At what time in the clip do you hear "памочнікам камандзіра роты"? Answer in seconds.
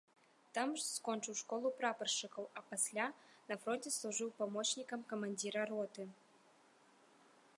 4.39-6.03